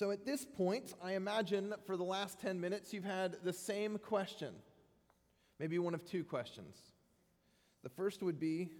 [0.00, 3.98] So at this point, I imagine for the last 10 minutes, you've had the same
[3.98, 4.54] question.
[5.58, 6.74] Maybe one of two questions.
[7.82, 8.70] The first would be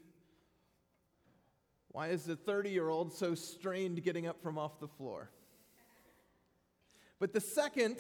[1.88, 5.29] Why is the 30 year old so strained getting up from off the floor?
[7.19, 7.99] But the second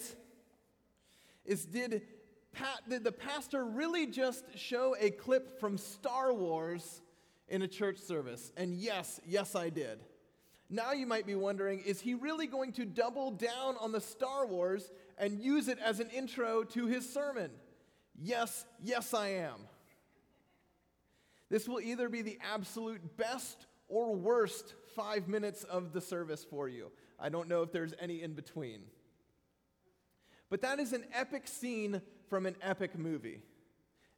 [1.44, 2.00] is Did,
[2.88, 7.02] did the pastor really just show a clip from Star Wars
[7.48, 8.50] in a church service?
[8.56, 9.98] And yes, yes, I did.
[10.70, 14.46] Now you might be wondering is he really going to double down on the Star
[14.46, 17.50] Wars and use it as an intro to his sermon?
[18.22, 19.66] Yes, yes, I am.
[21.50, 26.68] This will either be the absolute best or worst five minutes of the service for
[26.68, 26.92] you.
[27.18, 28.82] I don't know if there's any in between.
[30.48, 33.42] But that is an epic scene from an epic movie.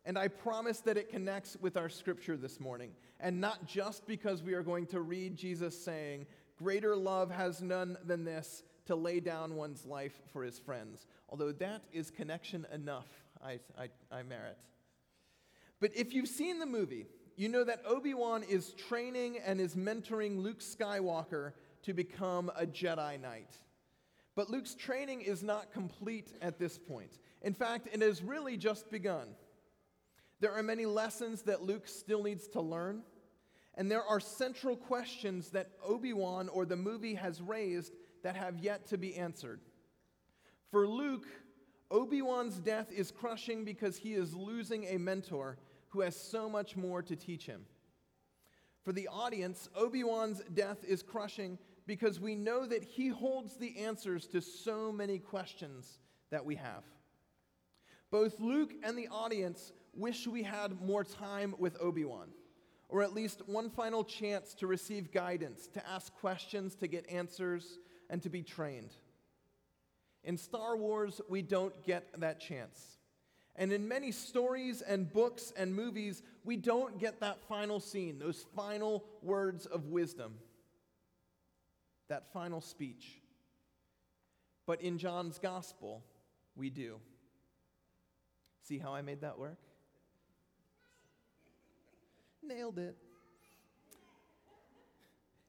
[0.05, 2.91] And I promise that it connects with our scripture this morning.
[3.21, 7.97] And not just because we are going to read Jesus saying, Greater love has none
[8.05, 11.07] than this to lay down one's life for his friends.
[11.29, 13.09] Although that is connection enough,
[13.43, 14.59] I, I, I merit.
[15.81, 19.75] But if you've seen the movie, you know that Obi Wan is training and is
[19.75, 23.57] mentoring Luke Skywalker to become a Jedi Knight.
[24.35, 27.19] But Luke's training is not complete at this point.
[27.43, 29.29] In fact, it has really just begun.
[30.41, 33.03] There are many lessons that Luke still needs to learn,
[33.75, 37.93] and there are central questions that Obi Wan or the movie has raised
[38.23, 39.61] that have yet to be answered.
[40.71, 41.27] For Luke,
[41.91, 46.77] Obi Wan's death is crushing because he is losing a mentor who has so much
[46.77, 47.67] more to teach him.
[48.83, 53.79] For the audience, Obi Wan's death is crushing because we know that he holds the
[53.79, 55.99] answers to so many questions
[56.31, 56.85] that we have.
[58.11, 62.29] Both Luke and the audience wish we had more time with Obi Wan,
[62.93, 67.79] or at least one final chance to receive guidance, to ask questions, to get answers,
[68.11, 68.91] and to be trained.
[70.23, 72.99] In Star Wars, we don't get that chance.
[73.57, 78.45] And in many stories and books and movies, we don't get that final scene, those
[78.55, 80.35] final words of wisdom
[82.13, 83.23] that final speech.
[84.67, 86.05] But in John's gospel,
[86.55, 86.97] we do.
[88.69, 89.57] See how I made that work?
[92.43, 92.97] Nailed it.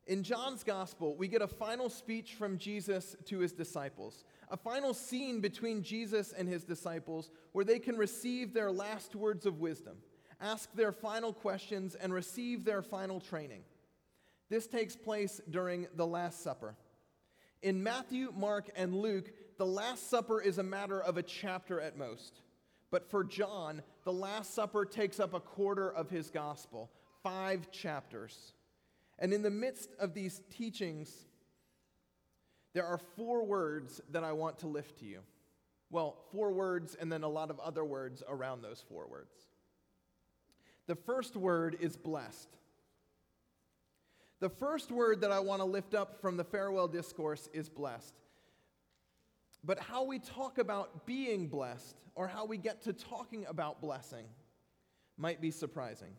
[0.06, 4.94] In John's gospel, we get a final speech from Jesus to his disciples, a final
[4.94, 9.98] scene between Jesus and his disciples where they can receive their last words of wisdom,
[10.42, 13.64] ask their final questions, and receive their final training.
[14.50, 16.76] This takes place during the Last Supper.
[17.62, 21.98] In Matthew, Mark, and Luke, the Last Supper is a matter of a chapter at
[21.98, 22.42] most.
[22.94, 26.92] But for John, the Last Supper takes up a quarter of his gospel,
[27.24, 28.54] five chapters.
[29.18, 31.12] And in the midst of these teachings,
[32.76, 35.22] there are four words that I want to lift to you.
[35.90, 39.34] Well, four words and then a lot of other words around those four words.
[40.86, 42.50] The first word is blessed.
[44.40, 48.14] The first word that I want to lift up from the farewell discourse is blessed.
[49.64, 54.26] But how we talk about being blessed or how we get to talking about blessing
[55.18, 56.12] might be surprising.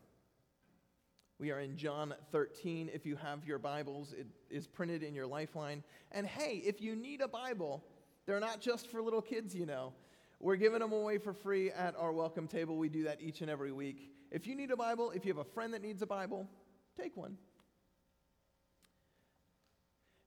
[1.39, 2.91] We are in John 13.
[2.95, 5.83] If you have your Bibles, it is printed in your lifeline.
[6.13, 7.85] And hey, if you need a Bible,
[8.25, 9.93] they're not just for little kids, you know.
[10.41, 12.77] We're giving them away for free at our welcome table.
[12.77, 14.11] We do that each and every week.
[14.31, 16.49] If you need a Bible, if you have a friend that needs a Bible,
[16.99, 17.37] take one.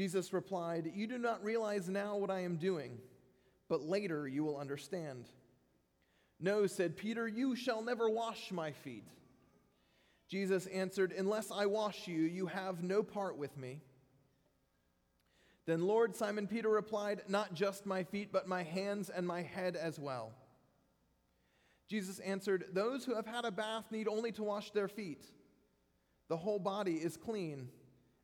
[0.00, 2.96] Jesus replied, You do not realize now what I am doing,
[3.68, 5.28] but later you will understand.
[6.40, 9.04] No, said Peter, you shall never wash my feet.
[10.26, 13.82] Jesus answered, Unless I wash you, you have no part with me.
[15.66, 19.76] Then Lord Simon Peter replied, Not just my feet, but my hands and my head
[19.76, 20.32] as well.
[21.90, 25.26] Jesus answered, Those who have had a bath need only to wash their feet.
[26.30, 27.68] The whole body is clean.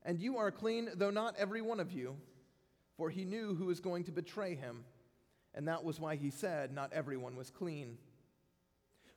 [0.07, 2.17] And you are clean, though not every one of you.
[2.97, 4.85] For he knew who was going to betray him.
[5.53, 7.99] And that was why he said, Not everyone was clean.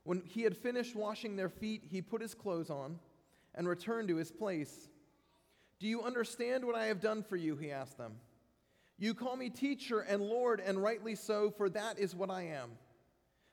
[0.03, 2.97] When he had finished washing their feet, he put his clothes on
[3.53, 4.89] and returned to his place.
[5.80, 7.56] Do you understand what I have done for you?
[7.56, 8.13] He asked them.
[8.97, 12.71] You call me teacher and Lord, and rightly so, for that is what I am.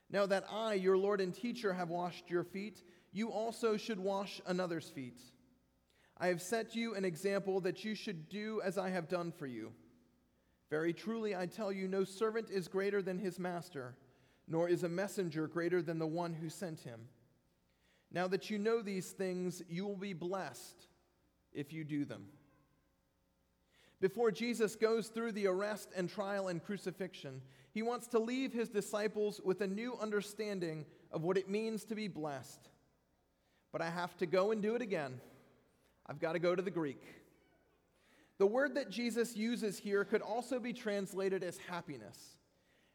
[0.09, 2.81] Now that I, your Lord and teacher, have washed your feet,
[3.13, 5.21] you also should wash another's feet.
[6.19, 9.45] I have set you an example that you should do as I have done for
[9.45, 9.71] you.
[10.69, 13.95] Very truly, I tell you, no servant is greater than his master,
[14.47, 17.01] nor is a messenger greater than the one who sent him.
[18.11, 20.87] Now that you know these things, you will be blessed
[21.53, 22.25] if you do them.
[23.99, 27.41] Before Jesus goes through the arrest and trial and crucifixion,
[27.73, 31.95] he wants to leave his disciples with a new understanding of what it means to
[31.95, 32.69] be blessed.
[33.71, 35.19] But I have to go and do it again.
[36.09, 37.01] I've got to go to the Greek.
[38.37, 42.37] The word that Jesus uses here could also be translated as happiness.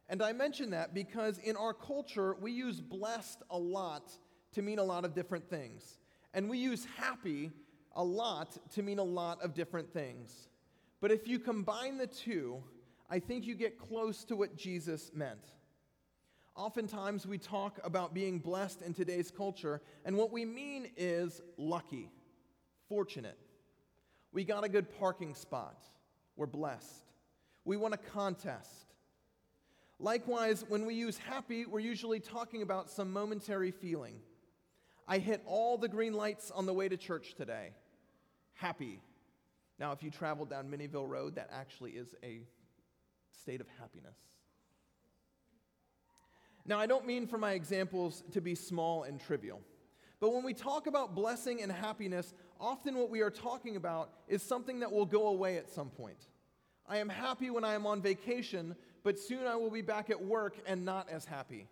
[0.08, 4.12] And I mention that because in our culture, we use blessed a lot
[4.52, 5.98] to mean a lot of different things.
[6.34, 7.50] And we use happy
[7.94, 10.48] a lot to mean a lot of different things.
[11.00, 12.62] But if you combine the two,
[13.10, 15.52] I think you get close to what Jesus meant.
[16.54, 22.10] Oftentimes, we talk about being blessed in today's culture, and what we mean is lucky,
[22.88, 23.38] fortunate.
[24.32, 25.82] We got a good parking spot.
[26.36, 27.04] We're blessed.
[27.64, 28.94] We won a contest.
[29.98, 34.16] Likewise, when we use happy, we're usually talking about some momentary feeling.
[35.06, 37.70] I hit all the green lights on the way to church today.
[38.54, 39.00] Happy.
[39.78, 42.40] Now, if you travel down Minnieville Road, that actually is a
[43.30, 44.16] state of happiness.
[46.64, 49.60] Now, I don't mean for my examples to be small and trivial,
[50.20, 54.42] but when we talk about blessing and happiness, often what we are talking about is
[54.42, 56.26] something that will go away at some point.
[56.88, 60.22] I am happy when I am on vacation, but soon I will be back at
[60.22, 61.68] work and not as happy.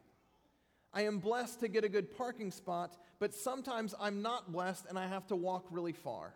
[0.92, 4.98] I am blessed to get a good parking spot, but sometimes I'm not blessed and
[4.98, 6.34] I have to walk really far.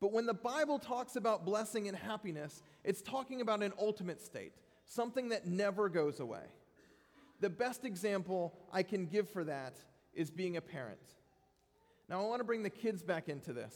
[0.00, 4.54] But when the Bible talks about blessing and happiness, it's talking about an ultimate state,
[4.86, 6.44] something that never goes away.
[7.40, 9.74] The best example I can give for that
[10.14, 10.98] is being a parent.
[12.10, 13.74] Now, I want to bring the kids back into this.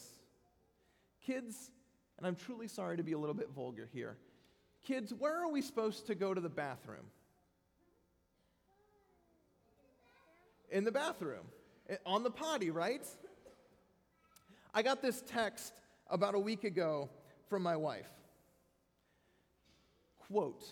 [1.24, 1.70] Kids,
[2.18, 4.16] and I'm truly sorry to be a little bit vulgar here.
[4.84, 7.06] Kids, where are we supposed to go to the bathroom?
[10.72, 11.44] In the bathroom.
[12.04, 13.06] On the potty, right?
[14.74, 15.72] I got this text
[16.10, 17.08] about a week ago
[17.48, 18.10] from my wife.
[20.26, 20.64] Quote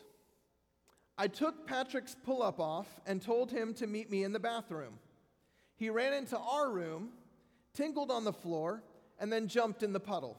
[1.16, 4.94] I took Patrick's pull up off and told him to meet me in the bathroom.
[5.76, 7.10] He ran into our room,
[7.74, 8.82] tinkled on the floor,
[9.18, 10.38] and then jumped in the puddle.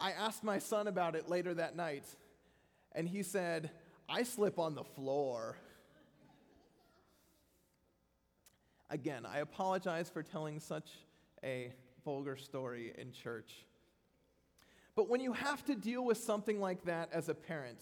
[0.00, 2.04] I asked my son about it later that night,
[2.92, 3.70] and he said,
[4.08, 5.56] I slip on the floor.
[8.90, 10.90] Again, I apologize for telling such
[11.42, 11.72] a
[12.04, 13.64] vulgar story in church.
[14.94, 17.78] But when you have to deal with something like that as a parent,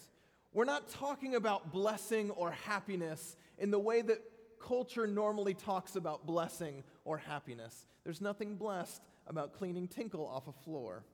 [0.53, 4.23] we're not talking about blessing or happiness in the way that
[4.63, 7.87] culture normally talks about blessing or happiness.
[8.05, 11.05] There's nothing blessed about cleaning tinkle off a floor.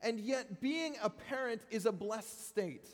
[0.00, 2.86] And yet, being a parent is a blessed state.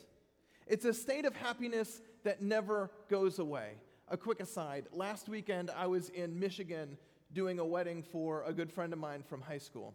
[0.66, 3.72] It's a state of happiness that never goes away.
[4.08, 6.96] A quick aside last weekend, I was in Michigan
[7.32, 9.94] doing a wedding for a good friend of mine from high school,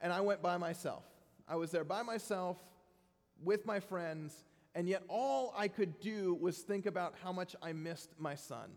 [0.00, 1.04] and I went by myself.
[1.48, 2.56] I was there by myself
[3.42, 7.72] with my friends, and yet all I could do was think about how much I
[7.72, 8.70] missed my son.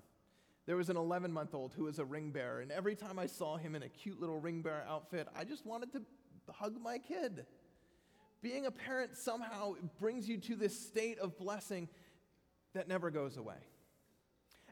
[0.69, 3.25] There was an 11 month old who was a ring bearer, and every time I
[3.25, 6.03] saw him in a cute little ring bearer outfit, I just wanted to
[6.53, 7.47] hug my kid
[8.43, 11.89] being a parent somehow brings you to this state of blessing
[12.75, 13.57] that never goes away.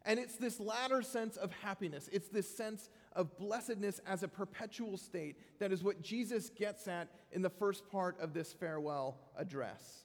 [0.06, 4.98] And it's this latter sense of happiness, it's this sense of blessedness as a perpetual
[4.98, 10.04] state that is what Jesus gets at in the first part of this farewell address.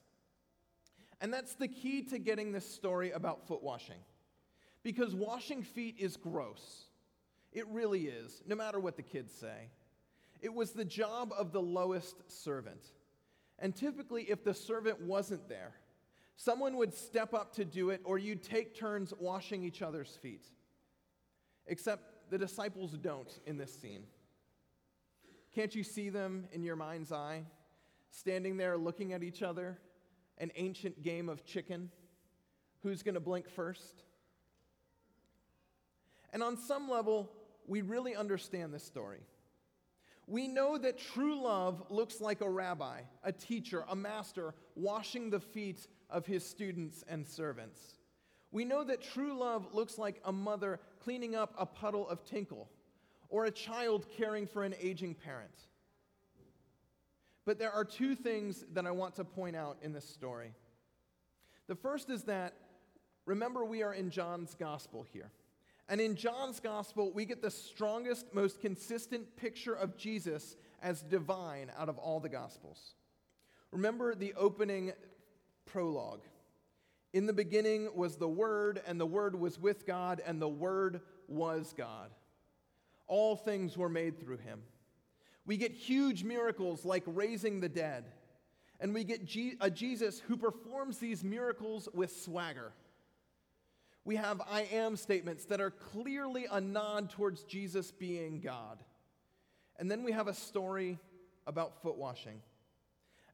[1.21, 3.99] And that's the key to getting this story about foot washing.
[4.83, 6.87] Because washing feet is gross.
[7.53, 9.69] It really is, no matter what the kids say.
[10.41, 12.83] It was the job of the lowest servant.
[13.59, 15.75] And typically, if the servant wasn't there,
[16.37, 20.45] someone would step up to do it, or you'd take turns washing each other's feet.
[21.67, 24.03] Except the disciples don't in this scene.
[25.55, 27.43] Can't you see them in your mind's eye,
[28.11, 29.79] standing there looking at each other?
[30.39, 31.91] An ancient game of chicken.
[32.83, 34.03] Who's going to blink first?
[36.33, 37.31] And on some level,
[37.67, 39.21] we really understand this story.
[40.27, 45.41] We know that true love looks like a rabbi, a teacher, a master washing the
[45.41, 47.99] feet of his students and servants.
[48.51, 52.69] We know that true love looks like a mother cleaning up a puddle of tinkle
[53.29, 55.51] or a child caring for an aging parent.
[57.45, 60.53] But there are two things that I want to point out in this story.
[61.67, 62.55] The first is that,
[63.27, 65.31] remember, we are in John's gospel here.
[65.89, 71.71] And in John's gospel, we get the strongest, most consistent picture of Jesus as divine
[71.79, 72.95] out of all the gospels.
[73.71, 74.93] Remember the opening
[75.67, 76.23] prologue.
[77.12, 81.03] In the beginning was the Word, and the Word was with God, and the Word
[81.29, 82.11] was God.
[83.07, 84.62] All things were made through him.
[85.45, 88.05] We get huge miracles like raising the dead.
[88.81, 89.29] And we get
[89.61, 92.73] a Jesus who performs these miracles with swagger.
[94.05, 98.79] We have I am statements that are clearly a nod towards Jesus being God.
[99.79, 100.99] And then we have a story
[101.47, 102.41] about foot washing.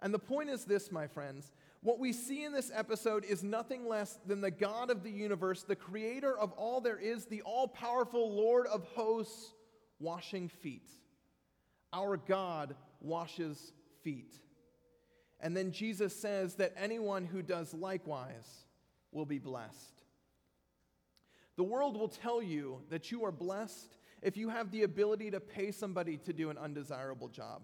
[0.00, 1.50] And the point is this, my friends.
[1.80, 5.62] What we see in this episode is nothing less than the God of the universe,
[5.62, 9.54] the creator of all there is, the all powerful Lord of hosts,
[10.00, 10.88] washing feet.
[11.92, 13.72] Our God washes
[14.02, 14.34] feet.
[15.40, 18.66] And then Jesus says that anyone who does likewise
[19.12, 19.97] will be blessed.
[21.58, 25.40] The world will tell you that you are blessed if you have the ability to
[25.40, 27.62] pay somebody to do an undesirable job.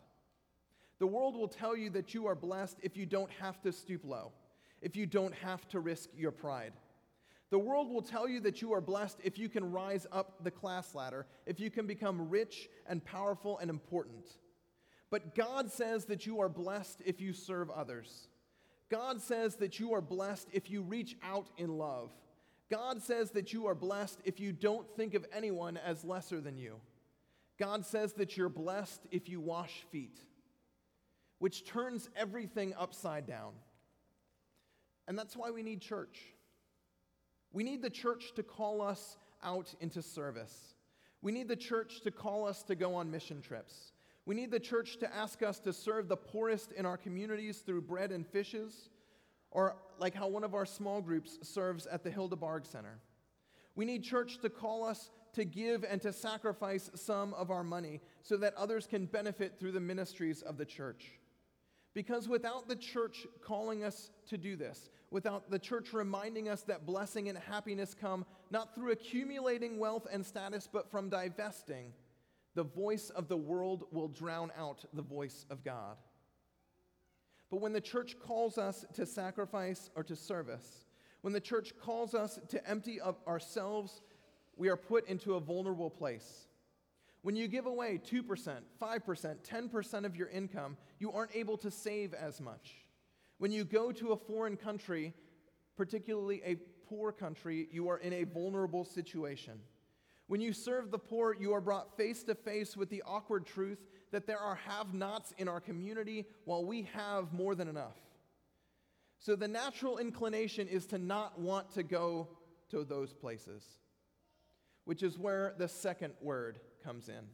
[0.99, 4.05] The world will tell you that you are blessed if you don't have to stoop
[4.05, 4.33] low,
[4.83, 6.73] if you don't have to risk your pride.
[7.51, 10.51] The world will tell you that you are blessed if you can rise up the
[10.51, 14.27] class ladder, if you can become rich and powerful and important.
[15.09, 18.27] But God says that you are blessed if you serve others.
[18.91, 22.11] God says that you are blessed if you reach out in love.
[22.75, 26.59] God says that you are blessed if you don't think of anyone as lesser than
[26.59, 26.81] you.
[27.57, 30.19] God says that you're blessed if you wash feet,
[31.39, 33.53] which turns everything upside down.
[35.07, 36.21] And that's why we need church.
[37.53, 40.75] We need the church to call us out into service.
[41.23, 43.93] We need the church to call us to go on mission trips.
[44.27, 47.83] We need the church to ask us to serve the poorest in our communities through
[47.83, 48.89] bread and fishes,
[49.55, 52.99] or like how one of our small groups serves at the Hilda Barg Center.
[53.77, 58.01] We need church to call us to give and to sacrifice some of our money
[58.23, 61.13] so that others can benefit through the ministries of the church.
[61.93, 66.87] Because without the church calling us to do this, without the church reminding us that
[66.87, 71.93] blessing and happiness come not through accumulating wealth and status, but from divesting,
[72.55, 75.97] the voice of the world will drown out the voice of God.
[77.55, 80.87] But when the church calls us to sacrifice or to service,
[81.21, 84.03] when the church calls us to empty of ourselves,
[84.57, 86.49] we are put into a vulnerable place.
[87.23, 88.25] When you give away 2%,
[88.83, 92.85] 5%, 10% of your income, you aren't able to save as much.
[93.39, 95.15] When you go to a foreign country,
[95.77, 96.57] particularly a
[96.89, 99.61] poor country, you are in a vulnerable situation.
[100.35, 103.79] When you serve the poor, you are brought face to face with the awkward truth
[104.11, 107.95] that there are have nots in our community while we have more than enough.
[109.21, 112.27] So the natural inclination is to not want to go
[112.73, 113.65] to those places,
[114.87, 117.29] which is where the second word comes in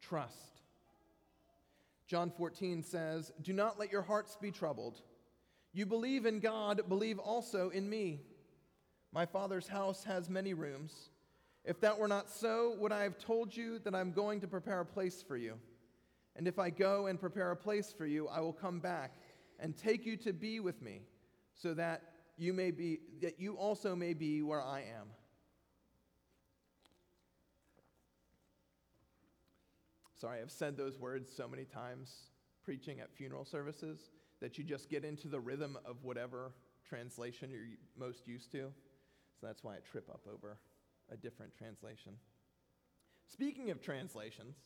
[0.00, 0.62] trust.
[2.06, 5.02] John 14 says, Do not let your hearts be troubled.
[5.74, 8.22] You believe in God, believe also in me.
[9.12, 11.10] My Father's house has many rooms.
[11.68, 14.80] If that were not so, would I have told you that I'm going to prepare
[14.80, 15.58] a place for you?
[16.34, 19.12] And if I go and prepare a place for you, I will come back
[19.60, 21.02] and take you to be with me,
[21.52, 22.00] so that
[22.38, 25.08] you may be that you also may be where I am.
[30.18, 32.30] Sorry, I've said those words so many times
[32.64, 34.08] preaching at funeral services
[34.40, 36.52] that you just get into the rhythm of whatever
[36.88, 38.72] translation you're most used to.
[39.38, 40.56] So that's why I trip up over
[41.10, 42.12] a different translation.
[43.26, 44.56] Speaking of translations,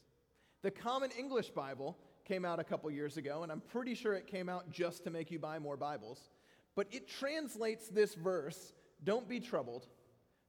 [0.62, 4.26] the Common English Bible came out a couple years ago, and I'm pretty sure it
[4.26, 6.30] came out just to make you buy more Bibles.
[6.74, 8.72] But it translates this verse
[9.04, 9.86] don't be troubled,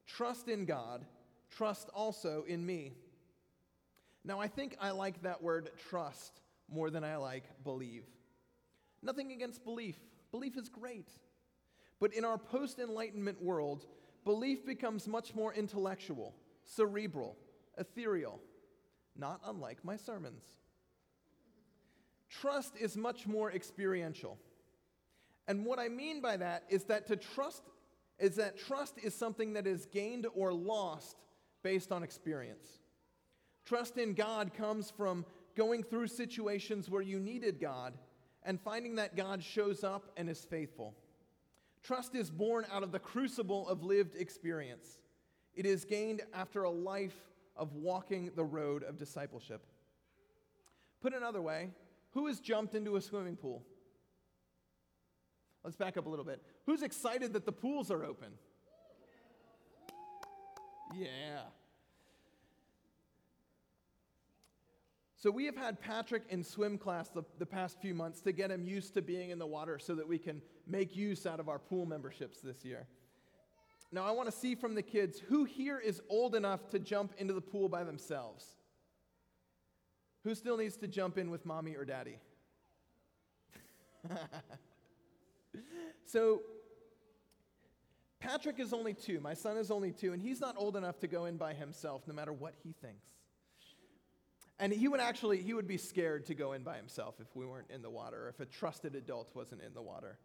[0.06, 1.06] trust in God,
[1.50, 2.94] trust also in me.
[4.24, 8.06] Now, I think I like that word trust more than I like believe.
[9.02, 9.98] Nothing against belief,
[10.32, 11.10] belief is great.
[12.00, 13.86] But in our post Enlightenment world,
[14.26, 17.38] belief becomes much more intellectual, cerebral,
[17.78, 18.40] ethereal,
[19.16, 20.44] not unlike my sermons.
[22.30, 24.38] Trust is much more experiential.
[25.48, 27.64] And what I mean by that is that to trust
[28.20, 31.18] is that trust is something that is gained or lost
[31.64, 32.80] based on experience.
[33.66, 35.26] Trust in God comes from
[35.56, 37.94] going through situations where you needed God
[38.44, 40.96] and finding that God shows up and is faithful.
[41.84, 45.00] Trust is born out of the crucible of lived experience.
[45.54, 47.18] It is gained after a life
[47.56, 49.66] of walking the road of discipleship.
[51.02, 51.70] Put another way,
[52.12, 53.64] Who has jumped into a swimming pool?
[55.64, 56.42] Let's back up a little bit.
[56.66, 58.30] Who's excited that the pools are open?
[60.96, 61.42] Yeah.
[65.24, 68.52] So we have had Patrick in swim class the, the past few months to get
[68.52, 71.48] him used to being in the water so that we can make use out of
[71.48, 72.88] our pool memberships this year.
[73.90, 77.14] Now, I want to see from the kids who here is old enough to jump
[77.18, 78.58] into the pool by themselves?
[80.26, 82.18] Who still needs to jump in with mommy or daddy?
[86.06, 86.42] so,
[88.20, 89.22] Patrick is only two.
[89.22, 92.02] My son is only two, and he's not old enough to go in by himself,
[92.08, 93.23] no matter what he thinks.
[94.64, 97.46] And he would actually, he would be scared to go in by himself if we
[97.46, 100.18] weren't in the water, or if a trusted adult wasn't in the water.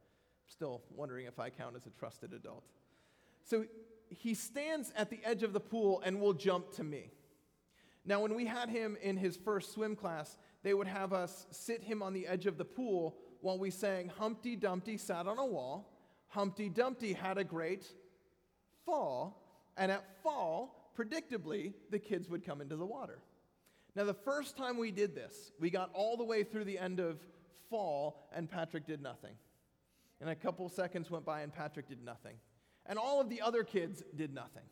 [0.46, 2.62] Still wondering if I count as a trusted adult.
[3.42, 3.64] So
[4.10, 7.10] he stands at the edge of the pool and will jump to me.
[8.04, 11.82] Now, when we had him in his first swim class, they would have us sit
[11.82, 15.46] him on the edge of the pool while we sang Humpty Dumpty sat on a
[15.46, 17.92] wall, Humpty Dumpty had a great
[18.86, 19.42] fall,
[19.76, 23.18] and at fall, predictably, the kids would come into the water.
[23.98, 27.00] Now, the first time we did this, we got all the way through the end
[27.00, 27.18] of
[27.68, 29.34] fall, and Patrick did nothing.
[30.20, 32.36] And a couple seconds went by, and Patrick did nothing.
[32.86, 34.62] And all of the other kids did nothing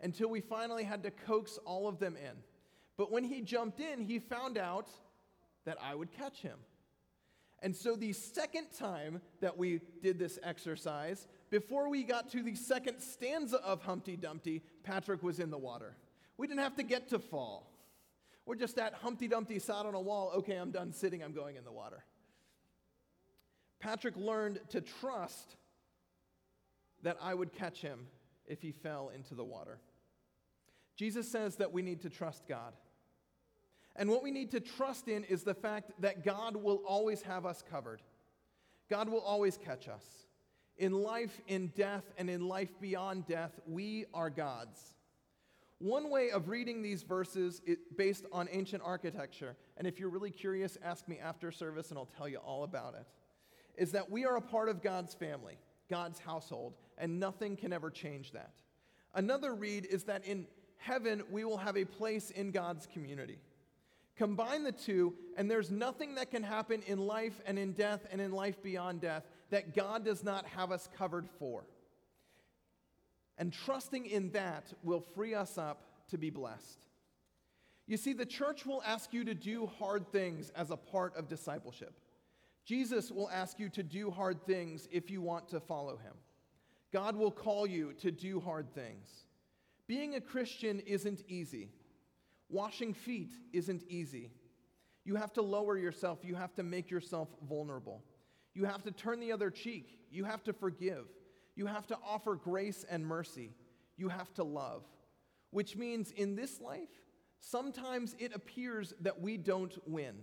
[0.00, 2.32] until we finally had to coax all of them in.
[2.96, 4.88] But when he jumped in, he found out
[5.64, 6.58] that I would catch him.
[7.60, 12.56] And so, the second time that we did this exercise, before we got to the
[12.56, 15.96] second stanza of Humpty Dumpty, Patrick was in the water.
[16.38, 17.71] We didn't have to get to fall.
[18.44, 20.32] We're just that Humpty Dumpty sat on a wall.
[20.36, 22.04] Okay, I'm done sitting, I'm going in the water.
[23.80, 25.56] Patrick learned to trust
[27.02, 28.06] that I would catch him
[28.46, 29.78] if he fell into the water.
[30.96, 32.74] Jesus says that we need to trust God.
[33.96, 37.44] And what we need to trust in is the fact that God will always have
[37.44, 38.02] us covered.
[38.88, 40.04] God will always catch us.
[40.78, 44.80] In life, in death, and in life beyond death, we are God's.
[45.82, 47.60] One way of reading these verses
[47.96, 52.06] based on ancient architecture, and if you're really curious, ask me after service and I'll
[52.16, 53.04] tell you all about it,
[53.76, 55.58] is that we are a part of God's family,
[55.90, 58.52] God's household, and nothing can ever change that.
[59.12, 63.40] Another read is that in heaven, we will have a place in God's community.
[64.16, 68.20] Combine the two, and there's nothing that can happen in life and in death and
[68.20, 71.64] in life beyond death that God does not have us covered for.
[73.42, 76.86] And trusting in that will free us up to be blessed.
[77.88, 81.28] You see, the church will ask you to do hard things as a part of
[81.28, 81.98] discipleship.
[82.64, 86.12] Jesus will ask you to do hard things if you want to follow him.
[86.92, 89.08] God will call you to do hard things.
[89.88, 91.68] Being a Christian isn't easy.
[92.48, 94.30] Washing feet isn't easy.
[95.04, 98.04] You have to lower yourself, you have to make yourself vulnerable.
[98.54, 101.06] You have to turn the other cheek, you have to forgive,
[101.54, 103.50] you have to offer grace and mercy,
[103.96, 104.84] you have to love.
[105.50, 106.88] Which means in this life,
[107.40, 110.14] sometimes it appears that we don't win.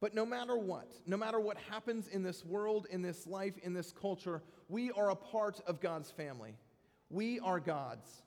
[0.00, 3.72] But no matter what, no matter what happens in this world, in this life, in
[3.72, 6.54] this culture, we are a part of God's family.
[7.10, 8.22] We are God's.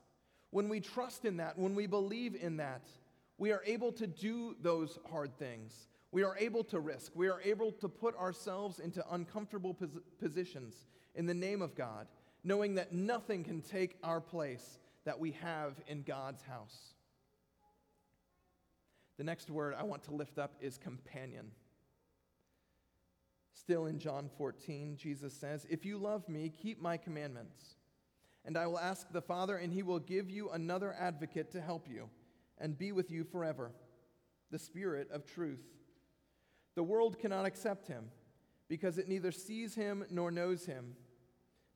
[0.50, 2.90] When we trust in that, when we believe in that,
[3.38, 5.88] we are able to do those hard things.
[6.12, 7.14] We are able to risk.
[7.16, 12.08] We are able to put ourselves into uncomfortable pos- positions in the name of God,
[12.44, 16.94] knowing that nothing can take our place that we have in God's house.
[19.18, 21.52] The next word I want to lift up is companion.
[23.54, 27.76] Still in John 14, Jesus says, If you love me, keep my commandments.
[28.44, 31.88] And I will ask the Father, and he will give you another advocate to help
[31.88, 32.10] you
[32.58, 33.72] and be with you forever
[34.50, 35.62] the Spirit of truth.
[36.76, 38.06] The world cannot accept him
[38.72, 40.96] because it neither sees him nor knows him.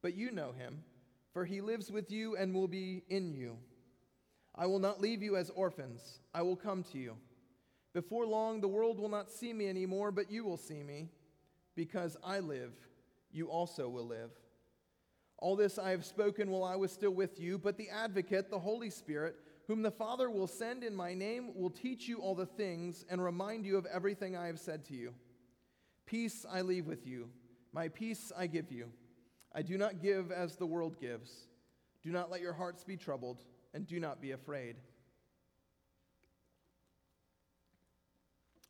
[0.02, 0.82] But you know him,
[1.34, 3.58] for he lives with you and will be in you.
[4.56, 7.18] I will not leave you as orphans, I will come to you.
[7.94, 11.10] Before long, the world will not see me anymore, but you will see me.
[11.76, 12.72] Because I live,
[13.30, 14.32] you also will live.
[15.40, 18.60] All this I have spoken while I was still with you, but the advocate, the
[18.60, 19.36] Holy Spirit,
[19.68, 23.22] whom the Father will send in my name, will teach you all the things and
[23.22, 25.14] remind you of everything I have said to you.
[26.06, 27.30] Peace I leave with you,
[27.74, 28.90] my peace I give you.
[29.54, 31.48] I do not give as the world gives.
[32.04, 33.42] Do not let your hearts be troubled,
[33.74, 34.76] and do not be afraid.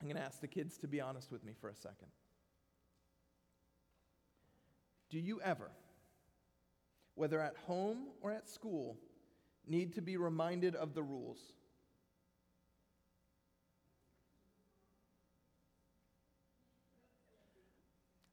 [0.02, 2.08] I'm going to ask the kids to be honest with me for a second.
[5.10, 5.72] Do you ever,
[7.16, 8.98] whether at home or at school,
[9.68, 11.40] need to be reminded of the rules?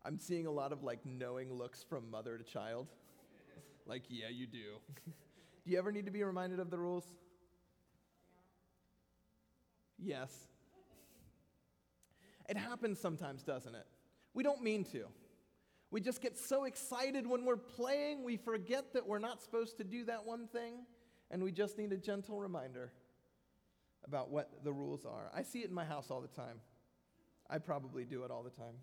[0.04, 2.88] I'm seeing a lot of like knowing looks from mother to child.
[3.86, 4.78] like, yeah, you do.
[5.64, 7.04] do you ever need to be reminded of the rules?
[9.98, 10.32] Yes.
[12.48, 13.86] It happens sometimes, doesn't it?
[14.34, 15.04] We don't mean to.
[15.90, 19.84] We just get so excited when we're playing, we forget that we're not supposed to
[19.84, 20.86] do that one thing,
[21.30, 22.92] and we just need a gentle reminder
[24.04, 25.30] about what the rules are.
[25.34, 26.60] I see it in my house all the time.
[27.48, 28.74] I probably do it all the time.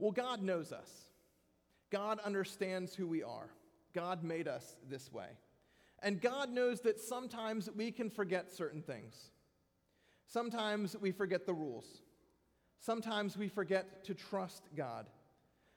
[0.00, 0.90] Well, God knows us.
[1.90, 3.50] God understands who we are.
[3.92, 5.28] God made us this way.
[6.02, 9.30] And God knows that sometimes we can forget certain things.
[10.26, 11.84] Sometimes we forget the rules.
[12.78, 15.06] Sometimes we forget to trust God.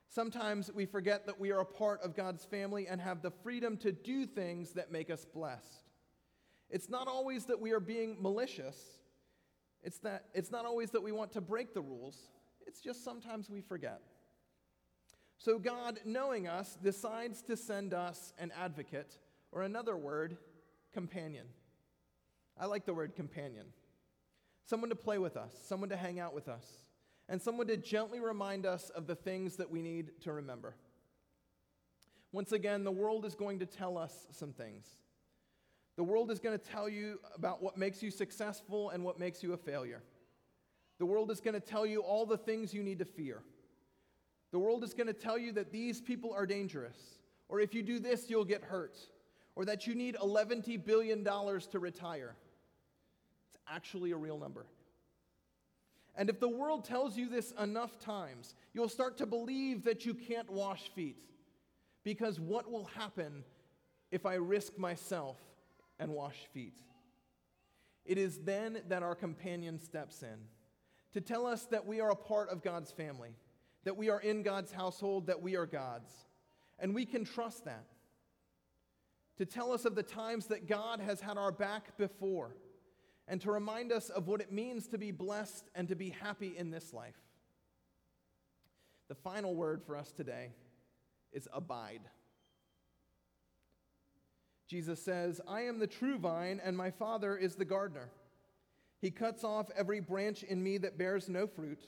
[0.07, 3.75] Sometimes we forget that we are a part of God's family and have the freedom
[3.77, 5.83] to do things that make us blessed.
[6.69, 8.77] It's not always that we are being malicious.
[9.83, 12.17] It's, that, it's not always that we want to break the rules.
[12.65, 14.01] It's just sometimes we forget.
[15.37, 19.17] So, God, knowing us, decides to send us an advocate,
[19.51, 20.37] or another word,
[20.93, 21.47] companion.
[22.57, 23.65] I like the word companion.
[24.65, 26.65] Someone to play with us, someone to hang out with us,
[27.27, 30.75] and someone to gently remind us of the things that we need to remember.
[32.31, 34.87] Once again, the world is going to tell us some things.
[35.95, 39.43] The world is going to tell you about what makes you successful and what makes
[39.43, 40.01] you a failure.
[40.97, 43.43] The world is going to tell you all the things you need to fear.
[44.53, 46.95] The world is going to tell you that these people are dangerous,
[47.49, 48.99] or if you do this, you'll get hurt,
[49.55, 52.35] or that you need $11 billion to retire.
[53.49, 54.67] It's actually a real number.
[56.15, 60.13] And if the world tells you this enough times, you'll start to believe that you
[60.13, 61.23] can't wash feet.
[62.03, 63.43] Because what will happen
[64.11, 65.37] if I risk myself
[65.97, 66.77] and wash feet?
[68.05, 70.37] It is then that our companion steps in
[71.13, 73.35] to tell us that we are a part of God's family
[73.83, 76.11] that we are in God's household, that we are God's.
[76.79, 77.85] And we can trust that.
[79.37, 82.55] To tell us of the times that God has had our back before,
[83.27, 86.55] and to remind us of what it means to be blessed and to be happy
[86.57, 87.15] in this life.
[89.07, 90.51] The final word for us today
[91.31, 92.01] is abide.
[94.67, 98.09] Jesus says, I am the true vine, and my Father is the gardener.
[99.01, 101.87] He cuts off every branch in me that bears no fruit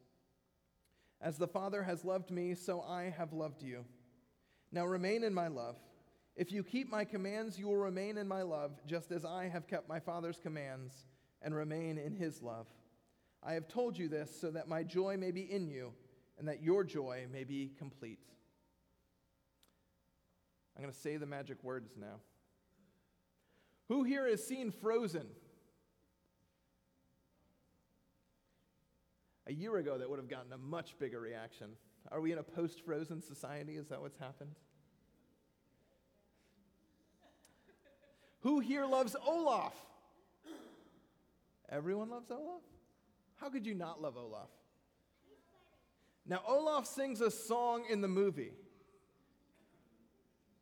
[1.21, 3.85] As the Father has loved me, so I have loved you.
[4.71, 5.75] Now remain in my love.
[6.35, 9.67] If you keep my commands, you will remain in my love, just as I have
[9.67, 11.05] kept my Father's commands
[11.41, 12.67] and remain in his love.
[13.43, 15.93] I have told you this so that my joy may be in you
[16.39, 18.19] and that your joy may be complete.
[20.75, 22.19] I'm going to say the magic words now.
[23.89, 25.27] Who here has seen Frozen?
[29.51, 31.71] A year ago, that would have gotten a much bigger reaction.
[32.09, 33.73] Are we in a post frozen society?
[33.73, 34.55] Is that what's happened?
[38.43, 39.73] Who here loves Olaf?
[41.67, 42.61] Everyone loves Olaf?
[43.35, 44.47] How could you not love Olaf?
[46.25, 48.53] Now, Olaf sings a song in the movie.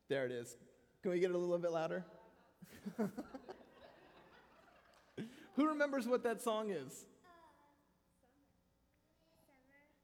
[0.08, 0.58] There it is.
[1.04, 2.06] Can we get it a little bit louder?
[5.54, 7.06] Who remembers what that song is?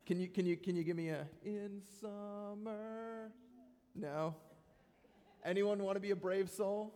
[0.06, 3.32] Can you, can you, can you give me a in summer?
[3.96, 4.36] No?
[5.44, 6.94] Anyone want to be a brave soul?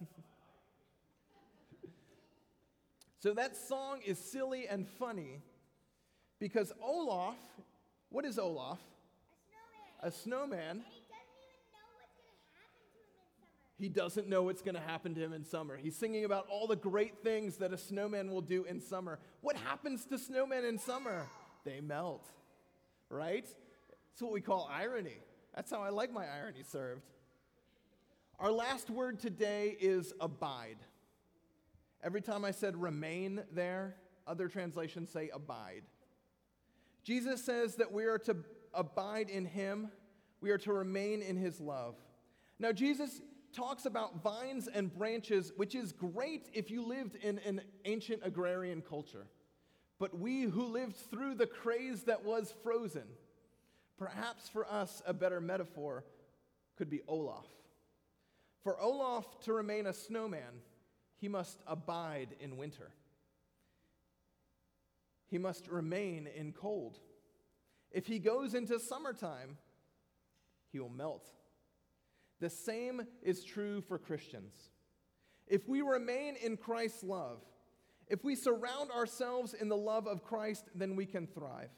[3.20, 5.40] so that song is silly and funny
[6.40, 7.36] because Olaf,
[8.08, 8.80] what is Olaf?
[10.02, 10.58] A snowman.
[10.60, 10.84] A snowman.
[13.78, 15.76] He doesn't know what's going to happen to him in summer.
[15.76, 19.20] He's singing about all the great things that a snowman will do in summer.
[19.40, 21.26] What happens to snowmen in summer?
[21.64, 22.26] They melt,
[23.08, 23.46] right?
[24.12, 25.18] It's what we call irony.
[25.54, 27.02] That's how I like my irony served.
[28.40, 30.78] Our last word today is abide.
[32.02, 33.94] Every time I said remain there,
[34.26, 35.82] other translations say abide.
[37.04, 38.36] Jesus says that we are to
[38.74, 39.90] abide in him,
[40.40, 41.94] we are to remain in his love.
[42.58, 43.20] Now, Jesus
[43.52, 48.82] talks about vines and branches, which is great if you lived in an ancient agrarian
[48.82, 49.26] culture.
[49.98, 53.06] But we who lived through the craze that was frozen,
[53.98, 56.04] perhaps for us a better metaphor
[56.76, 57.46] could be Olaf.
[58.62, 60.62] For Olaf to remain a snowman,
[61.16, 62.90] he must abide in winter.
[65.26, 66.98] He must remain in cold.
[67.90, 69.56] If he goes into summertime,
[70.70, 71.28] he will melt.
[72.40, 74.54] The same is true for Christians.
[75.46, 77.40] If we remain in Christ's love,
[78.06, 81.70] if we surround ourselves in the love of Christ, then we can thrive.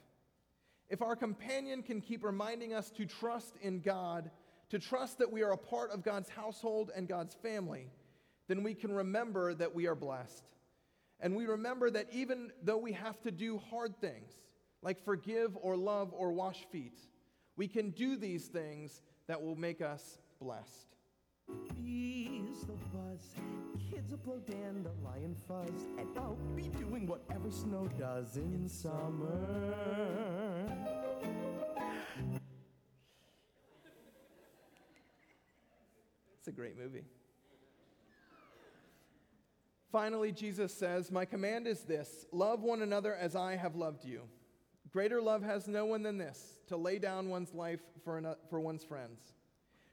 [0.88, 4.30] If our companion can keep reminding us to trust in God,
[4.70, 7.90] to trust that we are a part of God's household and God's family,
[8.48, 10.44] then we can remember that we are blessed.
[11.20, 14.32] And we remember that even though we have to do hard things,
[14.82, 16.98] like forgive or love or wash feet,
[17.56, 20.96] we can do these things that will make us blessed.
[21.74, 23.34] Bees the buzz,
[23.90, 29.44] kids will blow dandelion fuzz, and I'll be doing whatever snow does in summer.
[36.38, 37.04] It's a great movie.
[39.92, 44.22] Finally, Jesus says, My command is this love one another as I have loved you.
[44.92, 48.60] Greater love has no one than this to lay down one's life for, an, for
[48.60, 49.34] one's friends.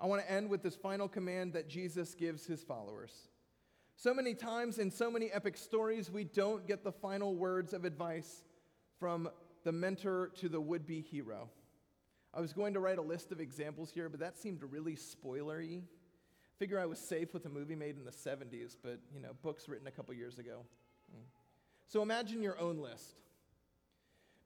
[0.00, 3.12] I want to end with this final command that Jesus gives his followers.
[3.96, 7.84] So many times in so many epic stories, we don't get the final words of
[7.84, 8.44] advice
[8.98, 9.28] from
[9.62, 11.50] the mentor to the would be hero.
[12.32, 15.82] I was going to write a list of examples here, but that seemed really spoilery.
[16.58, 19.68] Figure I was safe with a movie made in the 70s, but you know, books
[19.68, 20.64] written a couple years ago.
[21.12, 21.22] Hmm.
[21.86, 23.16] So imagine your own list.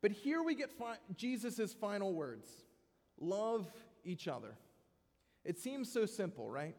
[0.00, 2.48] But here we get fi- Jesus' final words
[3.20, 3.70] love
[4.04, 4.56] each other.
[5.44, 6.74] It seems so simple, right?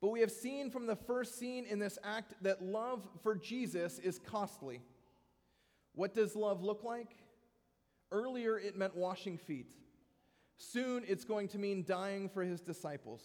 [0.00, 3.98] But we have seen from the first scene in this act that love for Jesus
[3.98, 4.80] is costly.
[5.94, 7.16] What does love look like?
[8.12, 9.66] Earlier, it meant washing feet.
[10.56, 13.22] Soon, it's going to mean dying for his disciples.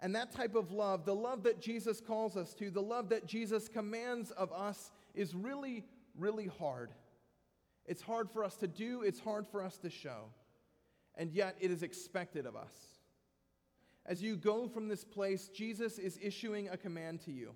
[0.00, 3.26] And that type of love, the love that Jesus calls us to, the love that
[3.26, 5.84] Jesus commands of us, is really,
[6.18, 6.90] really hard.
[7.86, 10.24] It's hard for us to do, it's hard for us to show
[11.16, 12.74] and yet it is expected of us.
[14.04, 17.52] As you go from this place, Jesus is issuing a command to you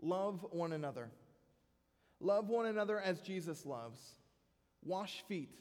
[0.00, 1.10] love one another.
[2.20, 4.00] Love one another as Jesus loves.
[4.84, 5.58] Wash feet,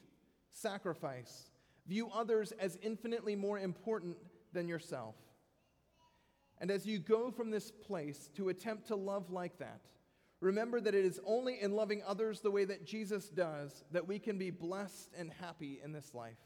[0.51, 1.49] sacrifice,
[1.87, 4.17] view others as infinitely more important
[4.53, 5.15] than yourself.
[6.59, 9.81] And as you go from this place to attempt to love like that,
[10.39, 14.17] remember that it is only in loving others the way that Jesus does that we
[14.19, 16.37] can be blessed and happy in this life.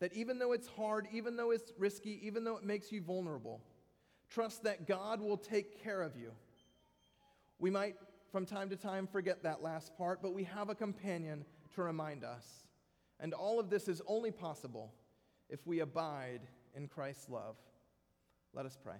[0.00, 3.60] That even though it's hard, even though it's risky, even though it makes you vulnerable,
[4.28, 6.32] trust that God will take care of you.
[7.58, 7.96] We might,
[8.32, 12.24] from time to time, forget that last part, but we have a companion to remind
[12.24, 12.44] us.
[13.20, 14.92] And all of this is only possible
[15.48, 16.40] if we abide
[16.74, 17.56] in Christ's love.
[18.52, 18.96] Let us pray.